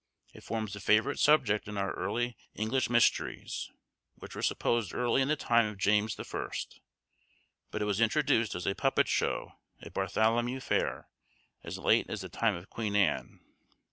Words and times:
It 0.33 0.41
forms 0.43 0.75
a 0.75 0.79
favourite 0.79 1.19
subject 1.19 1.67
in 1.67 1.77
our 1.77 1.91
early 1.91 2.35
English 2.55 2.89
Mysteries, 2.89 3.69
which 4.15 4.33
were 4.33 4.41
suppressed 4.41 4.95
early 4.95 5.21
in 5.21 5.27
the 5.27 5.35
time 5.35 5.67
of 5.67 5.77
James 5.77 6.15
the 6.15 6.23
First; 6.23 6.79
but 7.69 7.83
it 7.83 7.85
was 7.85 8.01
introduced 8.01 8.55
as 8.55 8.65
a 8.65 8.73
puppet 8.73 9.07
show 9.07 9.59
at 9.79 9.93
Bartholomew 9.93 10.59
fair 10.59 11.07
as 11.63 11.77
late 11.77 12.09
as 12.09 12.21
the 12.21 12.29
time 12.29 12.55
of 12.55 12.67
Queen 12.71 12.95
Anne. 12.95 13.41